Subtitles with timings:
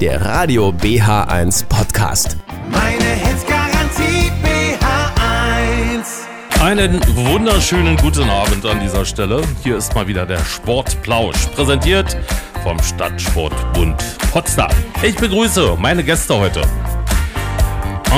[0.00, 2.38] der Radio BH1 Podcast.
[2.70, 6.64] Meine Hits Garantie BH1.
[6.64, 9.42] Einen wunderschönen guten Abend an dieser Stelle.
[9.62, 12.16] Hier ist mal wieder der Sportplausch, präsentiert
[12.62, 14.02] vom Stadtsportbund
[14.32, 14.70] Potsdam.
[15.02, 16.62] Ich begrüße meine Gäste heute.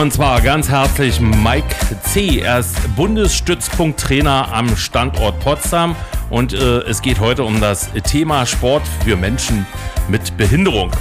[0.00, 1.74] Und zwar ganz herzlich Mike
[2.04, 2.42] C.
[2.42, 5.96] Er ist Bundesstützpunkttrainer am Standort Potsdam
[6.30, 9.66] und äh, es geht heute um das Thema Sport für Menschen
[10.08, 10.92] mit Behinderung.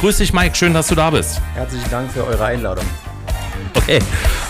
[0.00, 1.40] Grüß dich Mike, schön, dass du da bist.
[1.54, 2.84] Herzlichen Dank für eure Einladung.
[3.74, 3.98] Okay.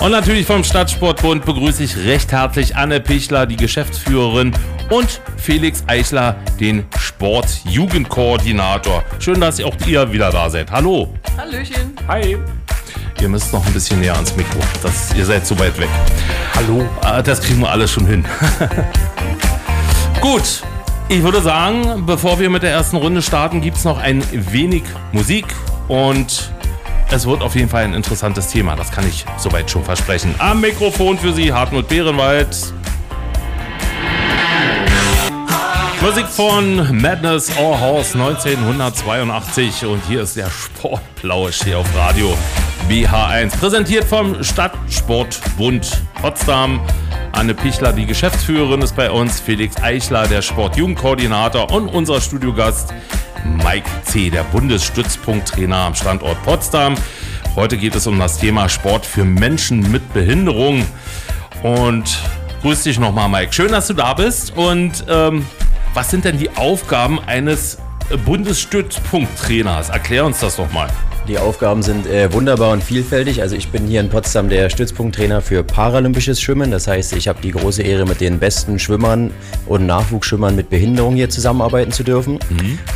[0.00, 4.52] Und natürlich vom Stadtsportbund begrüße ich recht herzlich Anne Pichler, die Geschäftsführerin,
[4.90, 9.02] und Felix Eichler, den Sportjugendkoordinator.
[9.18, 10.70] Schön, dass auch ihr wieder da seid.
[10.70, 11.14] Hallo.
[11.38, 11.96] Hallöchen.
[12.06, 12.36] Hi.
[13.20, 14.58] Ihr müsst noch ein bisschen näher ans Mikro.
[14.82, 15.88] Das, ihr seid zu weit weg.
[16.54, 16.86] Hallo.
[17.00, 18.24] Ah, Das kriegen wir alles schon hin.
[20.20, 20.62] Gut.
[21.08, 24.84] Ich würde sagen, bevor wir mit der ersten Runde starten, gibt es noch ein wenig
[25.12, 25.44] Musik
[25.86, 26.50] und
[27.10, 28.74] es wird auf jeden Fall ein interessantes Thema.
[28.74, 30.34] Das kann ich soweit schon versprechen.
[30.38, 32.56] Am Mikrofon für Sie Hartmut Behrenwald.
[36.00, 42.34] Musik von Madness Our House 1982 und hier ist der Sportplausch hier auf Radio
[42.88, 43.58] BH1.
[43.58, 46.80] Präsentiert vom Stadtsportbund Potsdam.
[47.34, 49.40] Anne Pichler, die Geschäftsführerin, ist bei uns.
[49.40, 52.94] Felix Eichler, der Sportjugendkoordinator und unser Studiogast
[53.64, 56.94] Mike C., der Bundesstützpunkttrainer am Standort Potsdam.
[57.56, 60.86] Heute geht es um das Thema Sport für Menschen mit Behinderung.
[61.62, 62.20] Und
[62.62, 63.52] grüß dich nochmal, Mike.
[63.52, 64.56] Schön, dass du da bist.
[64.56, 65.44] Und ähm,
[65.92, 67.78] was sind denn die Aufgaben eines
[68.24, 69.90] Bundesstützpunkttrainers?
[69.90, 70.88] Erklär uns das doch mal.
[71.26, 73.40] Die Aufgaben sind äh, wunderbar und vielfältig.
[73.40, 76.70] Also ich bin hier in Potsdam der Stützpunkttrainer für paralympisches Schwimmen.
[76.70, 79.30] Das heißt, ich habe die große Ehre, mit den besten Schwimmern
[79.64, 82.38] und Nachwuchsschwimmern mit Behinderung hier zusammenarbeiten zu dürfen.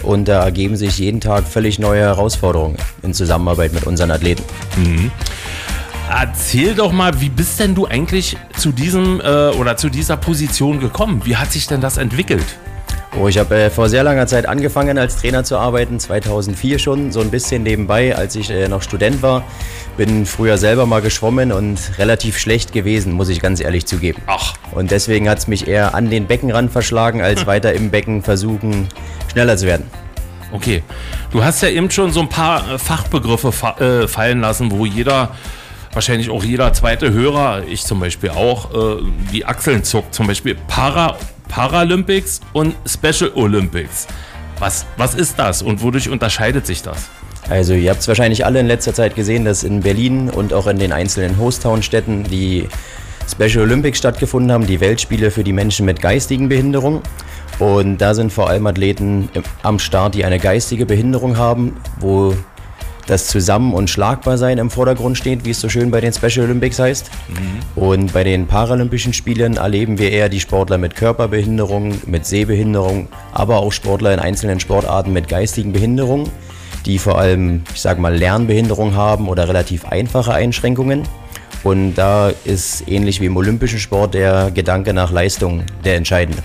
[0.02, 4.42] Und da ergeben sich jeden Tag völlig neue Herausforderungen in Zusammenarbeit mit unseren Athleten.
[6.10, 10.80] Erzähl doch mal, wie bist denn du eigentlich zu diesem äh, oder zu dieser Position
[10.80, 11.22] gekommen?
[11.24, 12.44] Wie hat sich denn das entwickelt?
[13.16, 17.10] Oh, ich habe äh, vor sehr langer Zeit angefangen als Trainer zu arbeiten, 2004 schon,
[17.10, 19.44] so ein bisschen nebenbei, als ich äh, noch Student war.
[19.96, 24.20] Bin früher selber mal geschwommen und relativ schlecht gewesen, muss ich ganz ehrlich zugeben.
[24.26, 24.54] Ach.
[24.72, 28.88] Und deswegen hat es mich eher an den Beckenrand verschlagen, als weiter im Becken versuchen,
[29.32, 29.86] schneller zu werden.
[30.52, 30.82] Okay.
[31.30, 34.84] Du hast ja eben schon so ein paar äh, Fachbegriffe fa äh, fallen lassen, wo
[34.84, 35.34] jeder,
[35.92, 39.02] wahrscheinlich auch jeder zweite Hörer, ich zum Beispiel auch, äh,
[39.32, 40.14] die Achseln zuckt.
[40.14, 41.16] Zum Beispiel Para
[41.48, 44.06] Paralympics und Special Olympics.
[44.58, 47.08] Was, was ist das und wodurch unterscheidet sich das?
[47.48, 50.66] Also ihr habt es wahrscheinlich alle in letzter Zeit gesehen, dass in Berlin und auch
[50.66, 52.68] in den einzelnen Hostown-Städten die
[53.30, 57.02] Special Olympics stattgefunden haben, die Weltspiele für die Menschen mit geistigen Behinderungen.
[57.58, 59.28] Und da sind vor allem Athleten
[59.62, 62.34] am Start, die eine geistige Behinderung haben, wo
[63.08, 66.78] das Zusammen- und Schlagbarsein im Vordergrund steht, wie es so schön bei den Special Olympics
[66.78, 67.10] heißt.
[67.74, 73.58] Und bei den Paralympischen Spielen erleben wir eher die Sportler mit Körperbehinderung, mit Sehbehinderung, aber
[73.58, 76.28] auch Sportler in einzelnen Sportarten mit geistigen Behinderungen,
[76.84, 81.02] die vor allem, ich sage mal, Lernbehinderung haben oder relativ einfache Einschränkungen.
[81.64, 86.42] Und da ist ähnlich wie im olympischen Sport der Gedanke nach Leistung der entscheidende.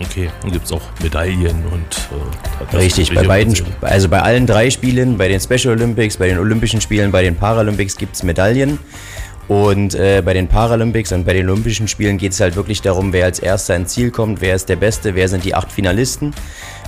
[0.00, 2.72] Okay, dann gibt es auch Medaillen und.
[2.72, 6.38] Äh, Richtig, bei beiden, also bei allen drei Spielen, bei den Special Olympics, bei den
[6.38, 8.78] Olympischen Spielen, bei den Paralympics gibt es Medaillen.
[9.46, 13.12] Und äh, bei den Paralympics und bei den Olympischen Spielen geht es halt wirklich darum,
[13.12, 16.32] wer als erster ins Ziel kommt, wer ist der Beste, wer sind die acht Finalisten.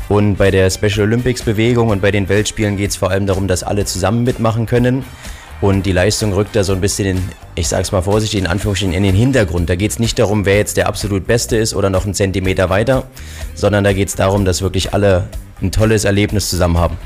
[0.09, 3.49] Und bei der Special Olympics Bewegung und bei den Weltspielen geht es vor allem darum,
[3.49, 5.05] dass alle zusammen mitmachen können.
[5.61, 8.95] Und die Leistung rückt da so ein bisschen, in, ich sag's mal vorsichtig, in Anführungsstrichen
[8.95, 9.71] in den Hintergrund.
[9.71, 12.69] Da geht es nicht darum, wer jetzt der absolut Beste ist oder noch einen Zentimeter
[12.69, 13.05] weiter,
[13.55, 15.29] sondern da geht es darum, dass wirklich alle
[15.63, 16.99] ein tolles Erlebnis zusammen haben.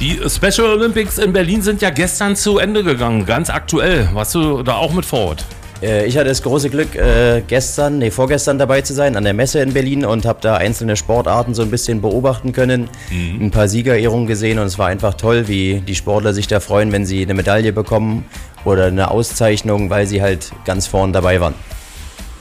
[0.00, 4.08] Die Special Olympics in Berlin sind ja gestern zu Ende gegangen, ganz aktuell.
[4.12, 5.44] Warst du da auch mit vor Ort?
[5.82, 9.34] Äh, ich hatte das große Glück, äh, gestern, nee, vorgestern dabei zu sein an der
[9.34, 13.68] Messe in Berlin und habe da einzelne Sportarten so ein bisschen beobachten können, ein paar
[13.68, 17.22] Siegerehrungen gesehen und es war einfach toll, wie die Sportler sich da freuen, wenn sie
[17.22, 18.24] eine Medaille bekommen
[18.64, 21.54] oder eine Auszeichnung, weil sie halt ganz vorn dabei waren.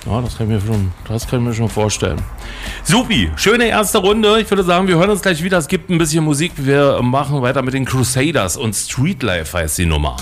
[0.06, 2.22] Ja, das kann ich mir schon, das kann ich mir schon vorstellen.
[2.84, 4.42] Supi, schöne erste Runde.
[4.42, 5.58] Ich würde sagen, wir hören uns gleich wieder.
[5.58, 6.52] Es gibt ein bisschen Musik.
[6.58, 10.18] Wir machen weiter mit den Crusaders und Streetlife heißt die Nummer.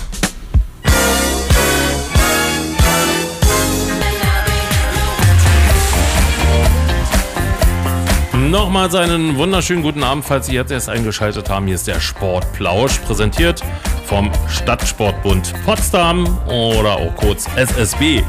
[8.52, 11.64] Nochmals einen wunderschönen guten Abend, falls Sie jetzt erst eingeschaltet haben.
[11.64, 13.62] Hier ist der Sportplausch, präsentiert
[14.04, 18.22] vom Stadtsportbund Potsdam oder auch kurz SSB.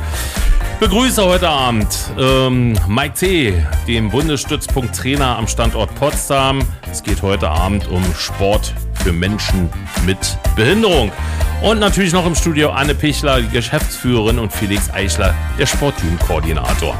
[0.79, 6.61] Begrüße heute Abend ähm, Mike C., den Bundesstützpunkt Trainer am Standort Potsdam.
[6.89, 8.73] Es geht heute Abend um Sport
[9.03, 9.69] für Menschen
[10.05, 11.11] mit Behinderung.
[11.61, 16.95] Und natürlich noch im Studio Anne Pichler, die Geschäftsführerin, und Felix Eichler, der Sportjugendkoordinator.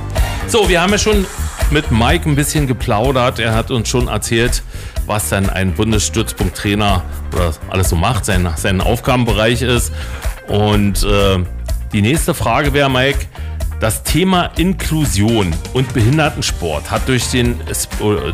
[0.47, 1.25] So, wir haben ja schon
[1.73, 3.39] mit Mike ein bisschen geplaudert.
[3.39, 4.61] Er hat uns schon erzählt,
[5.07, 7.01] was dann ein Bundesstützpunkttrainer
[7.33, 9.91] oder alles so macht, sein, sein Aufgabenbereich ist.
[10.47, 11.39] Und äh,
[11.91, 13.25] die nächste Frage wäre, Mike,
[13.79, 17.59] das Thema Inklusion und Behindertensport hat durch, den,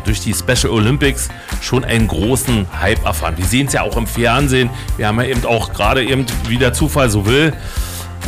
[0.04, 1.30] durch die Special Olympics
[1.62, 3.34] schon einen großen Hype erfahren.
[3.38, 4.68] Wir sehen es ja auch im Fernsehen.
[4.98, 7.54] Wir haben ja eben auch gerade eben, wie der Zufall so will,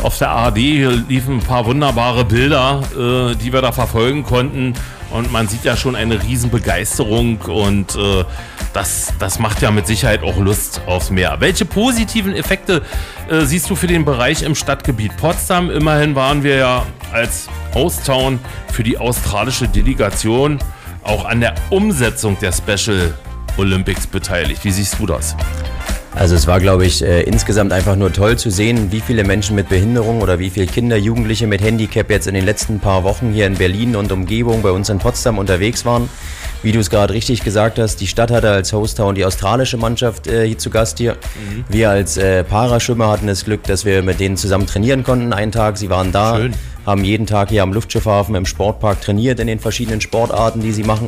[0.01, 4.73] auf der ARD liefen ein paar wunderbare Bilder, äh, die wir da verfolgen konnten.
[5.13, 8.25] Und man sieht ja schon eine Riesenbegeisterung und äh,
[8.73, 11.37] das, das macht ja mit Sicherheit auch Lust aufs Meer.
[11.39, 12.81] Welche positiven Effekte
[13.29, 15.69] äh, siehst du für den Bereich im Stadtgebiet Potsdam?
[15.69, 18.39] Immerhin waren wir ja als Hostown
[18.71, 20.57] für die australische Delegation
[21.03, 23.13] auch an der Umsetzung der Special
[23.57, 24.63] Olympics beteiligt.
[24.63, 25.35] Wie siehst du das?
[26.15, 29.55] Also es war, glaube ich, äh, insgesamt einfach nur toll zu sehen, wie viele Menschen
[29.55, 33.31] mit Behinderung oder wie viele Kinder, Jugendliche mit Handicap jetzt in den letzten paar Wochen
[33.33, 36.07] hier in Berlin und Umgebung bei uns in Potsdam unterwegs waren.
[36.61, 40.27] Wie du es gerade richtig gesagt hast, die Stadt hatte als Hostown die australische Mannschaft
[40.27, 41.13] äh, hier zu Gast hier.
[41.13, 41.65] Mhm.
[41.67, 45.51] Wir als äh, Paraschwimmer hatten das Glück, dass wir mit denen zusammen trainieren konnten einen
[45.51, 45.77] Tag.
[45.77, 46.53] Sie waren da, Schön.
[46.85, 50.83] haben jeden Tag hier am Luftschiffhafen im Sportpark trainiert in den verschiedenen Sportarten, die sie
[50.83, 51.07] machen.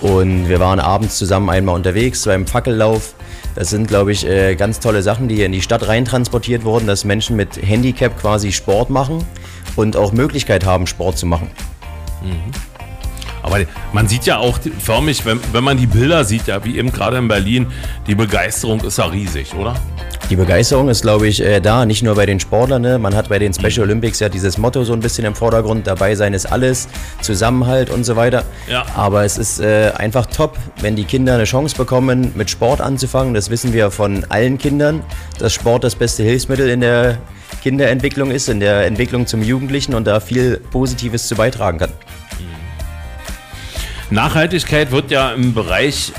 [0.00, 3.14] Und wir waren abends zusammen einmal unterwegs zu einem Fackellauf
[3.60, 6.86] das sind, glaube ich, äh, ganz tolle Sachen, die hier in die Stadt reintransportiert wurden,
[6.86, 9.22] dass Menschen mit Handicap quasi Sport machen
[9.76, 11.50] und auch Möglichkeit haben, Sport zu machen.
[12.22, 12.52] Mhm.
[13.42, 13.58] Aber
[13.92, 17.18] man sieht ja auch förmlich, wenn, wenn man die Bilder sieht, ja, wie eben gerade
[17.18, 17.66] in Berlin,
[18.06, 19.74] die Begeisterung ist ja riesig, oder?
[20.30, 22.80] Die Begeisterung ist, glaube ich, äh, da, nicht nur bei den Sportlern.
[22.80, 23.00] Ne?
[23.00, 26.14] Man hat bei den Special Olympics ja dieses Motto so ein bisschen im Vordergrund, dabei
[26.14, 26.86] sein ist alles,
[27.20, 28.44] Zusammenhalt und so weiter.
[28.68, 28.86] Ja.
[28.94, 33.34] Aber es ist äh, einfach top, wenn die Kinder eine Chance bekommen, mit Sport anzufangen.
[33.34, 35.02] Das wissen wir von allen Kindern,
[35.40, 37.18] dass Sport das beste Hilfsmittel in der
[37.60, 41.90] Kinderentwicklung ist, in der Entwicklung zum Jugendlichen und da viel Positives zu beitragen kann.
[44.10, 46.12] Nachhaltigkeit wird ja im Bereich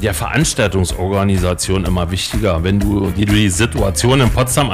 [0.00, 2.64] der Veranstaltungsorganisation immer wichtiger.
[2.64, 4.70] Wenn du dir die Situation in Potsdam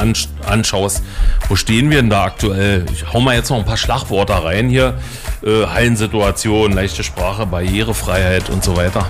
[0.46, 1.02] anschaust,
[1.48, 2.86] wo stehen wir denn da aktuell?
[2.92, 4.94] Ich hau mal jetzt noch ein paar Schlagworte rein hier.
[5.44, 9.06] Äh, Hallensituation, leichte Sprache, Barrierefreiheit und so weiter.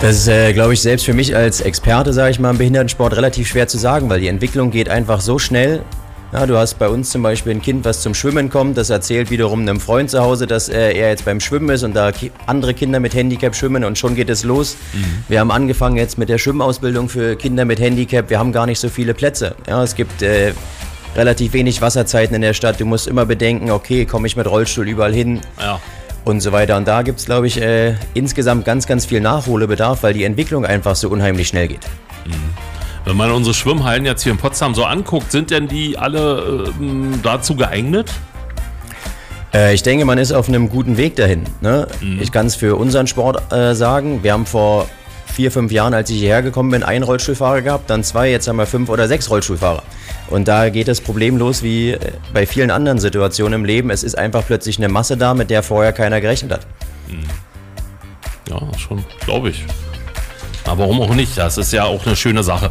[0.00, 3.16] Das ist, äh, glaube ich, selbst für mich als Experte, sage ich mal, im Behindertensport
[3.16, 5.82] relativ schwer zu sagen, weil die Entwicklung geht einfach so schnell.
[6.36, 9.30] Ja, du hast bei uns zum Beispiel ein Kind, was zum Schwimmen kommt, das erzählt
[9.30, 12.12] wiederum einem Freund zu Hause, dass äh, er jetzt beim Schwimmen ist und da
[12.44, 14.76] andere Kinder mit Handicap schwimmen und schon geht es los.
[14.92, 15.24] Mhm.
[15.28, 18.28] Wir haben angefangen jetzt mit der Schwimmausbildung für Kinder mit Handicap.
[18.28, 19.54] Wir haben gar nicht so viele Plätze.
[19.66, 20.52] Ja, es gibt äh,
[21.16, 22.80] relativ wenig Wasserzeiten in der Stadt.
[22.80, 25.40] Du musst immer bedenken, okay, komme ich mit Rollstuhl überall hin?
[25.58, 25.80] Ja.
[26.26, 26.76] Und so weiter.
[26.76, 30.66] Und da gibt es, glaube ich, äh, insgesamt ganz, ganz viel Nachholbedarf, weil die Entwicklung
[30.66, 31.86] einfach so unheimlich schnell geht.
[32.26, 32.75] Mhm.
[33.06, 37.18] Wenn man unsere Schwimmhallen jetzt hier in Potsdam so anguckt, sind denn die alle äh,
[37.22, 38.10] dazu geeignet?
[39.54, 41.44] Äh, ich denke, man ist auf einem guten Weg dahin.
[41.60, 41.86] Ne?
[42.00, 42.20] Mhm.
[42.20, 44.24] Ich kann es für unseren Sport äh, sagen.
[44.24, 44.88] Wir haben vor
[45.26, 48.56] vier, fünf Jahren, als ich hierher gekommen bin, einen Rollstuhlfahrer gehabt, dann zwei, jetzt haben
[48.56, 49.84] wir fünf oder sechs Rollstuhlfahrer.
[50.28, 51.98] Und da geht das Problem los wie äh,
[52.34, 53.90] bei vielen anderen Situationen im Leben.
[53.90, 56.66] Es ist einfach plötzlich eine Masse da, mit der vorher keiner gerechnet hat.
[57.06, 57.22] Mhm.
[58.50, 59.64] Ja, schon, glaube ich.
[60.66, 61.36] Aber warum auch nicht?
[61.38, 62.70] Das ist ja auch eine schöne Sache.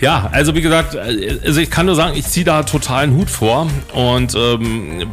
[0.00, 3.30] Ja, also wie gesagt, äh, also ich kann nur sagen, ich ziehe da totalen Hut
[3.30, 3.68] vor.
[3.94, 5.08] Und ähm,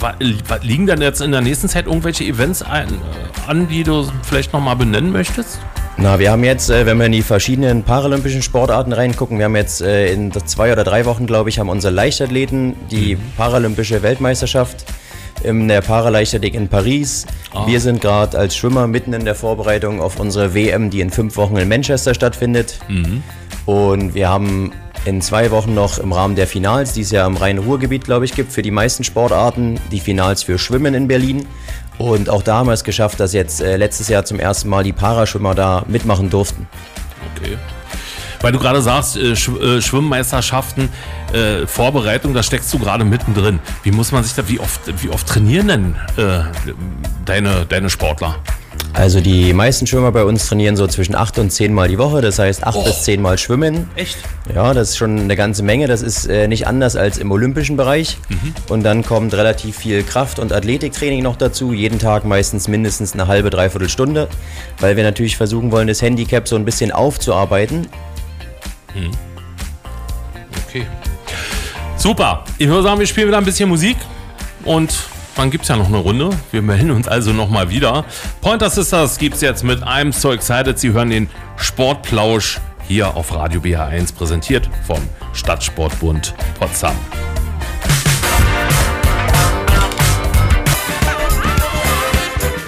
[0.61, 4.53] liegen dann jetzt in der nächsten Zeit irgendwelche Events ein, äh, an, die du vielleicht
[4.53, 5.59] nochmal benennen möchtest?
[5.97, 9.55] Na, wir haben jetzt, äh, wenn wir in die verschiedenen paralympischen Sportarten reingucken, wir haben
[9.55, 13.19] jetzt in zwei oder drei Wochen, glaube ich, haben unsere Leichtathleten die mhm.
[13.37, 14.85] paralympische Weltmeisterschaft
[15.43, 17.25] in der Paraleichtathletik in Paris.
[17.53, 17.67] Oh.
[17.67, 21.37] Wir sind gerade als Schwimmer mitten in der Vorbereitung auf unsere WM, die in fünf
[21.37, 22.79] Wochen in Manchester stattfindet.
[22.87, 23.23] Mhm.
[23.65, 24.71] Und wir haben
[25.05, 28.33] in zwei Wochen noch im Rahmen der Finals, die es ja im Rhein-Ruhr-Gebiet, glaube ich,
[28.33, 31.45] gibt, für die meisten Sportarten, die Finals für Schwimmen in Berlin.
[31.97, 34.83] Und auch da haben wir es geschafft, dass jetzt äh, letztes Jahr zum ersten Mal
[34.83, 36.67] die Paraschwimmer da mitmachen durften.
[37.35, 37.57] Okay.
[38.43, 40.89] Weil du gerade sagst, äh, Sch äh, Schwimmmeisterschaften,
[41.31, 43.59] äh, Vorbereitung, da steckst du gerade mittendrin.
[43.83, 46.41] Wie muss man sich da, wie oft, wie oft trainieren denn äh,
[47.23, 48.35] deine, deine Sportler?
[48.91, 52.19] Also die meisten Schwimmer bei uns trainieren so zwischen acht und zehn Mal die Woche,
[52.19, 52.83] das heißt acht oh.
[52.83, 53.89] bis zehn Mal schwimmen.
[53.95, 54.17] Echt?
[54.53, 55.87] Ja, das ist schon eine ganze Menge.
[55.87, 58.17] Das ist äh, nicht anders als im olympischen Bereich.
[58.27, 58.53] Mhm.
[58.67, 61.71] Und dann kommt relativ viel Kraft- und Athletiktraining noch dazu.
[61.71, 64.27] Jeden Tag meistens mindestens eine halbe, dreiviertel Stunde,
[64.79, 67.87] weil wir natürlich versuchen wollen, das Handicap so ein bisschen aufzuarbeiten.
[68.93, 69.11] Hm.
[70.67, 70.85] Okay.
[71.97, 72.43] Super.
[72.57, 73.97] Ich würde sagen, wir spielen wieder ein bisschen Musik
[74.65, 74.93] und
[75.35, 76.29] dann gibt es ja noch eine Runde.
[76.51, 78.05] Wir melden uns also nochmal wieder.
[78.41, 80.77] Pointer Sisters gibt es jetzt mit I'm So Excited.
[80.77, 84.99] Sie hören den Sportplausch hier auf Radio BH1 präsentiert vom
[85.33, 86.95] Stadtsportbund Potsdam.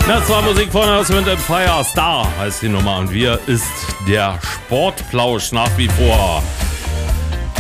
[0.08, 3.66] Das war Musik von Husband and Fire Star heißt die Nummer und wir ist
[4.08, 6.42] der Sportplausch nach wie vor.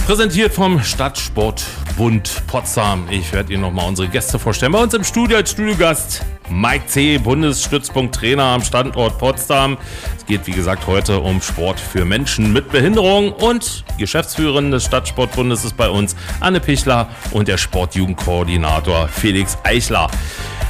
[0.07, 3.05] Präsentiert vom Stadtsportbund Potsdam.
[3.11, 4.71] Ich werde Ihnen nochmal unsere Gäste vorstellen.
[4.71, 9.77] Bei uns im Studio als Studiogast Mike C., Bundesstützpunkttrainer am Standort Potsdam.
[10.17, 15.63] Es geht, wie gesagt, heute um Sport für Menschen mit Behinderung und Geschäftsführerin des Stadtsportbundes
[15.63, 20.09] ist bei uns Anne Pichler und der Sportjugendkoordinator Felix Eichler.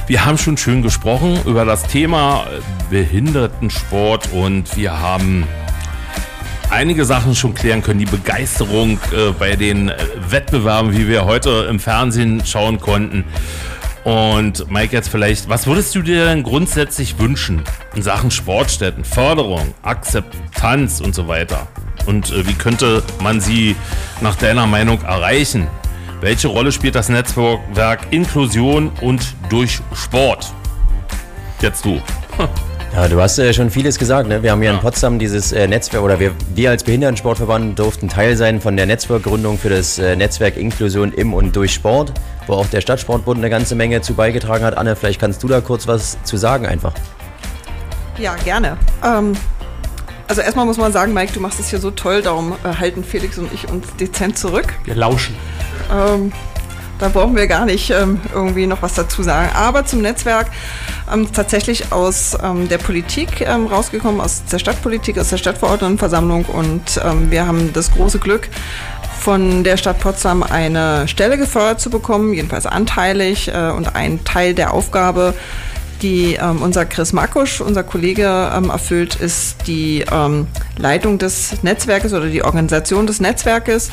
[0.06, 2.46] Wir haben schon schön gesprochen über das Thema
[2.90, 5.46] Behindertensport und wir haben
[6.76, 7.98] einige Sachen schon klären können.
[7.98, 9.96] Die Begeisterung äh, bei den äh,
[10.28, 13.24] Wettbewerben, wie wir heute im Fernsehen schauen konnten.
[14.04, 17.62] Und Mike, jetzt vielleicht, was würdest du dir denn grundsätzlich wünschen
[17.94, 21.66] in Sachen Sportstätten, Förderung, Akzeptanz und so weiter?
[22.04, 23.74] Und äh, wie könnte man sie
[24.20, 25.66] nach deiner Meinung erreichen?
[26.20, 30.52] Welche Rolle spielt das Netzwerk Inklusion und durch Sport?
[31.62, 32.02] Jetzt du.
[32.96, 34.26] Ja, du hast äh, schon vieles gesagt.
[34.26, 34.42] Ne?
[34.42, 34.76] Wir haben hier ja.
[34.76, 38.86] in Potsdam dieses äh, Netzwerk, oder wir, wir als Behindertensportverband durften Teil sein von der
[38.86, 42.14] Netzwerkgründung für das äh, Netzwerk Inklusion im und durch Sport,
[42.46, 44.78] wo auch der Stadtsportbund eine ganze Menge zu beigetragen hat.
[44.78, 46.94] Anne, vielleicht kannst du da kurz was zu sagen einfach.
[48.16, 48.78] Ja, gerne.
[49.04, 49.34] Ähm,
[50.26, 53.04] also erstmal muss man sagen, Mike, du machst es hier so toll, darum äh, halten
[53.04, 54.72] Felix und ich uns dezent zurück.
[54.86, 55.36] Wir lauschen.
[55.92, 56.32] Ähm,
[56.98, 59.50] da brauchen wir gar nicht ähm, irgendwie noch was dazu sagen.
[59.54, 60.50] Aber zum Netzwerk
[61.12, 67.00] ähm, tatsächlich aus ähm, der Politik ähm, rausgekommen, aus der Stadtpolitik, aus der Stadtverordnetenversammlung und
[67.04, 68.48] ähm, wir haben das große Glück,
[69.26, 74.54] von der Stadt Potsdam eine Stelle gefördert zu bekommen, jedenfalls anteilig äh, und ein Teil
[74.54, 75.34] der Aufgabe
[76.02, 82.12] die ähm, unser Chris Markusch, unser Kollege, ähm, erfüllt, ist die ähm, Leitung des Netzwerkes
[82.12, 83.90] oder die Organisation des Netzwerkes.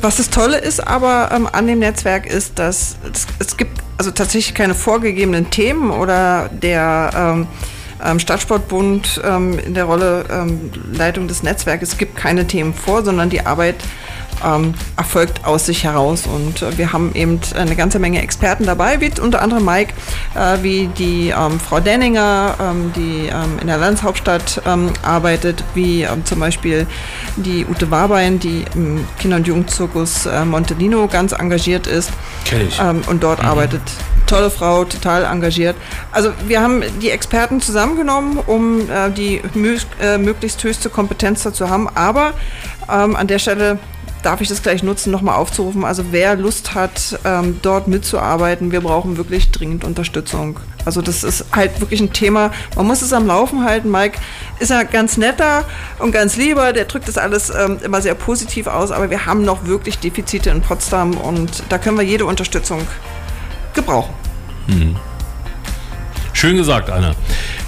[0.00, 4.10] Was das Tolle ist aber ähm, an dem Netzwerk ist, dass es, es, gibt also
[4.10, 7.46] tatsächlich keine vorgegebenen Themen oder der ähm,
[8.04, 9.20] ähm, Stadtsportbund
[9.66, 10.24] in der Rolle
[10.92, 13.74] Leitung des Netzwerkes gibt keine Themen vor, sondern die Arbeit
[14.44, 16.26] ähm, erfolgt aus sich heraus.
[16.26, 19.94] Und äh, wir haben eben eine ganze Menge Experten dabei, wie unter anderem Mike,
[20.34, 26.02] äh, wie die ähm, Frau Denninger, ähm, die ähm, in der Landeshauptstadt ähm, arbeitet, wie
[26.02, 26.86] ähm, zum Beispiel
[27.36, 32.10] die Ute Warbein, die im Kinder- und Jugendzirkus äh, Montelino ganz engagiert ist.
[32.44, 32.80] Kenn ich.
[32.80, 33.48] und dort mhm.
[33.48, 33.82] arbeitet
[34.26, 35.74] tolle Frau, total engagiert.
[36.12, 39.40] Also wir haben die Experten zusammengenommen, um äh, die
[40.00, 41.88] äh, möglichst höchste Kompetenz dazu haben.
[41.94, 42.34] Aber
[42.86, 43.78] an der Stelle
[44.22, 45.84] darf ich das gleich nutzen, nochmal aufzurufen.
[45.84, 50.58] Also wer Lust hat, ähm, dort mitzuarbeiten, wir brauchen wirklich dringend Unterstützung.
[50.84, 53.90] Also das ist halt wirklich ein Thema, man muss es am Laufen halten.
[53.90, 54.18] Mike
[54.58, 55.64] ist ja ganz netter
[55.98, 59.44] und ganz lieber, der drückt das alles ähm, immer sehr positiv aus, aber wir haben
[59.44, 62.86] noch wirklich Defizite in Potsdam und da können wir jede Unterstützung
[63.74, 64.14] gebrauchen.
[64.66, 64.96] Mhm.
[66.32, 67.14] Schön gesagt, Anna.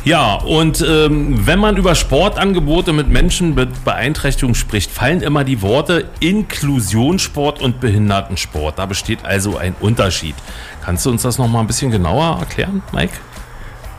[0.04, 5.61] Ja, und ähm, wenn man über Sportangebote mit Menschen mit Beeinträchtigung spricht, fallen immer die
[5.61, 8.78] Worte Inklusionssport und Behindertensport.
[8.78, 10.35] Da besteht also ein Unterschied.
[10.83, 13.12] Kannst du uns das nochmal ein bisschen genauer erklären, Mike?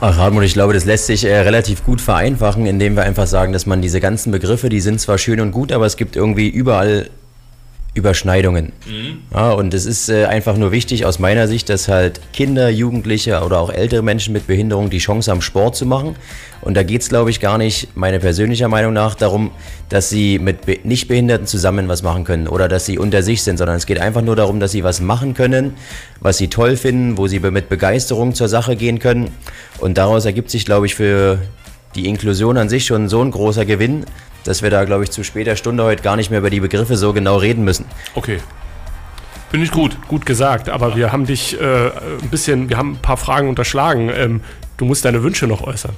[0.04, 3.54] Ach, Hartmut, ich glaube, das lässt sich äh, relativ gut vereinfachen, indem wir einfach sagen,
[3.54, 6.50] dass man diese ganzen Begriffe, die sind zwar schön und gut, aber es gibt irgendwie
[6.50, 7.12] überall
[7.94, 8.72] Überschneidungen.
[8.88, 9.20] Mhm.
[9.34, 13.42] Ja, und es ist äh, einfach nur wichtig aus meiner Sicht, dass halt Kinder, Jugendliche
[13.42, 16.16] oder auch ältere Menschen mit Behinderung die Chance haben, Sport zu machen.
[16.62, 19.52] Und da geht es, glaube ich, gar nicht, meiner persönlicher Meinung nach, darum,
[19.90, 23.58] dass sie mit Be Nichtbehinderten zusammen was machen können oder dass sie unter sich sind,
[23.58, 25.74] sondern es geht einfach nur darum, dass sie was machen können,
[26.22, 29.32] was sie toll finden, wo sie mit Begeisterung zur Sache gehen können.
[29.80, 31.40] Und daraus ergibt sich, glaube ich, für
[31.96, 34.06] die Inklusion an sich schon so ein großer Gewinn,
[34.44, 36.98] dass wir da, glaube ich, zu später Stunde heute gar nicht mehr über die Begriffe
[36.98, 37.86] so genau reden müssen.
[38.16, 38.40] Okay.
[39.50, 39.98] Finde ich gut.
[40.08, 44.10] Gut gesagt, aber wir haben dich äh, ein bisschen, wir haben ein paar Fragen unterschlagen.
[44.16, 44.42] Ähm,
[44.78, 45.96] du musst deine Wünsche noch äußern.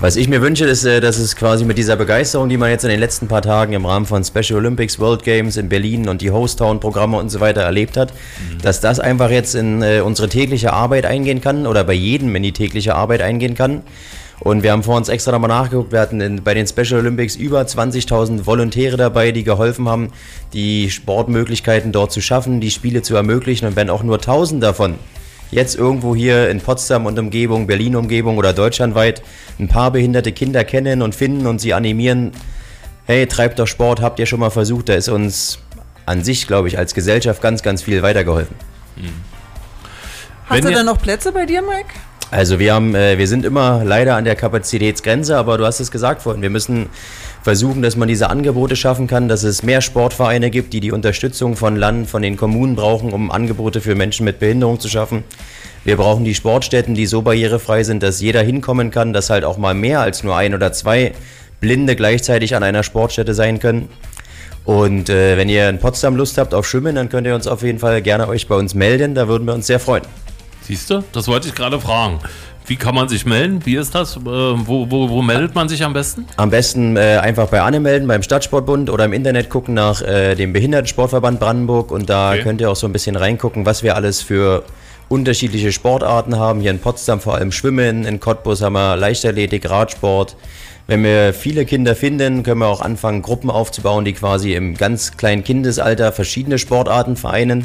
[0.00, 2.84] Was ich mir wünsche, ist, äh, dass es quasi mit dieser Begeisterung, die man jetzt
[2.84, 6.22] in den letzten paar Tagen im Rahmen von Special Olympics, World Games in Berlin und
[6.22, 8.62] die Host Town Programme und so weiter erlebt hat, mhm.
[8.62, 12.42] dass das einfach jetzt in äh, unsere tägliche Arbeit eingehen kann oder bei jedem in
[12.42, 13.82] die tägliche Arbeit eingehen kann.
[14.40, 15.92] Und wir haben vor uns extra nochmal nachgeguckt.
[15.92, 20.12] Wir hatten in, bei den Special Olympics über 20.000 Volontäre dabei, die geholfen haben,
[20.54, 23.66] die Sportmöglichkeiten dort zu schaffen, die Spiele zu ermöglichen.
[23.66, 24.94] Und wenn auch nur 1000 davon
[25.50, 29.22] jetzt irgendwo hier in Potsdam und Umgebung, Berlin Umgebung oder deutschlandweit
[29.58, 32.32] ein paar behinderte Kinder kennen und finden und sie animieren,
[33.04, 35.58] hey, treibt doch Sport, habt ihr schon mal versucht, da ist uns
[36.06, 38.56] an sich, glaube ich, als Gesellschaft ganz, ganz viel weitergeholfen.
[38.96, 39.12] Mhm.
[40.46, 41.94] Hast du denn noch Plätze bei dir, Mike?
[42.30, 45.90] Also wir haben, äh, wir sind immer leider an der Kapazitätsgrenze, aber du hast es
[45.90, 46.88] gesagt vorhin, wir müssen
[47.42, 51.56] versuchen, dass man diese Angebote schaffen kann, dass es mehr Sportvereine gibt, die die Unterstützung
[51.56, 55.24] von Land, von den Kommunen brauchen, um Angebote für Menschen mit Behinderung zu schaffen.
[55.84, 59.56] Wir brauchen die Sportstätten, die so barrierefrei sind, dass jeder hinkommen kann, dass halt auch
[59.56, 61.12] mal mehr als nur ein oder zwei
[61.60, 63.88] Blinde gleichzeitig an einer Sportstätte sein können.
[64.64, 67.62] Und äh, wenn ihr in Potsdam Lust habt auf Schwimmen, dann könnt ihr uns auf
[67.62, 69.14] jeden Fall gerne euch bei uns melden.
[69.14, 70.02] Da würden wir uns sehr freuen.
[70.70, 71.02] Siehst du?
[71.12, 72.20] Das wollte ich gerade fragen.
[72.64, 73.66] Wie kann man sich melden?
[73.66, 74.16] Wie ist das?
[74.16, 76.26] Äh, wo, wo, wo meldet man sich am besten?
[76.36, 80.36] Am besten äh, einfach bei Anne melden, beim Stadtsportbund oder im Internet gucken nach äh,
[80.36, 82.42] dem Behindertensportverband Brandenburg und da Okay.
[82.42, 84.62] könnt ihr auch so ein bisschen reingucken, was wir alles für
[85.08, 86.60] unterschiedliche Sportarten haben.
[86.60, 90.36] Hier in Potsdam vor allem Schwimmen, in Cottbus haben wir Leichtathletik, Radsport.
[90.86, 95.16] Wenn wir viele Kinder finden, können wir auch anfangen, Gruppen aufzubauen, die quasi im ganz
[95.16, 97.64] kleinen Kindesalter verschiedene Sportarten vereinen.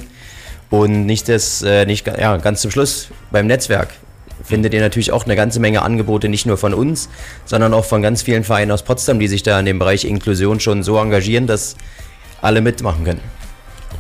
[0.70, 3.90] Und nicht das, äh, nicht, ja, ganz zum Schluss beim Netzwerk
[4.44, 7.10] findet ihr natürlich auch eine ganze Menge Angebote, nicht nur von uns,
[7.46, 10.60] sondern auch von ganz vielen Vereinen aus Potsdam, die sich da in dem Bereich Inklusion
[10.60, 11.76] schon so engagieren, dass
[12.42, 13.22] alle mitmachen können.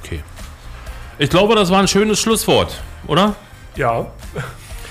[0.03, 0.21] Okay.
[1.17, 3.35] Ich glaube, das war ein schönes Schlusswort, oder?
[3.75, 4.11] Ja,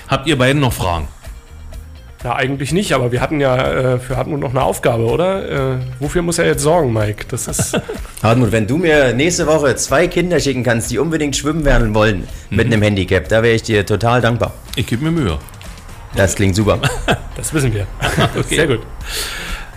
[0.07, 1.07] Habt ihr beiden noch Fragen?
[2.25, 5.75] Na eigentlich nicht, aber wir hatten ja äh, für Hartmut noch eine Aufgabe, oder?
[5.75, 7.25] Äh, wofür muss er jetzt sorgen, Mike?
[7.29, 7.79] Das ist
[8.23, 12.27] Hartmut, wenn du mir nächste Woche zwei Kinder schicken kannst, die unbedingt schwimmen werden wollen
[12.49, 14.53] mit einem Handicap, da wäre ich dir total dankbar.
[14.75, 15.37] Ich gebe mir Mühe.
[16.15, 16.79] Das klingt super.
[17.37, 17.85] das wissen wir.
[18.49, 18.79] Sehr gut.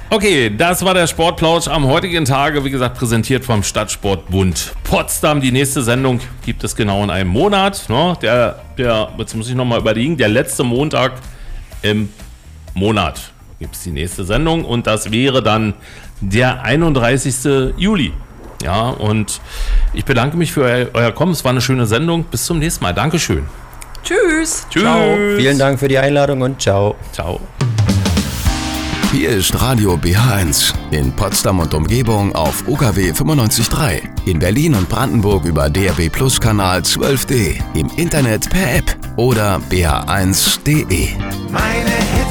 [0.09, 5.43] Okay, das war der Sportplausch am heutigen Tage, wie gesagt, präsentiert vom Stadtsportbund Potsdam.
[5.43, 7.91] Die nächste Sendung gibt es genau in einem Monat.
[7.91, 8.17] Ne?
[8.23, 11.13] Der, der, jetzt muss ich nochmal überlegen, der letzte Montag
[11.83, 12.09] im
[12.79, 15.75] Monat gibt es die nächste Sendung und das wäre dann
[16.21, 17.75] der 31.
[17.77, 18.13] Juli.
[18.63, 19.41] Ja, und
[19.93, 21.33] ich bedanke mich für euer, euer Kommen.
[21.33, 22.25] Es war eine schöne Sendung.
[22.25, 22.93] Bis zum nächsten Mal.
[22.93, 23.47] Dankeschön.
[24.03, 24.67] Tschüss.
[24.71, 24.85] Tschüss.
[25.37, 26.97] Vielen Dank für die Einladung und ciao.
[27.13, 27.41] Ciao.
[29.11, 35.47] Hier ist Radio BH1 in Potsdam und Umgebung auf UKW 95.3, in Berlin und Brandenburg
[35.47, 41.09] über DRB Plus Kanal 12D, im Internet per App oder bh1.de.
[41.51, 42.28] Meine Hits